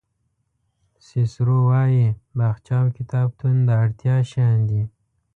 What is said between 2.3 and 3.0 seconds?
باغچه او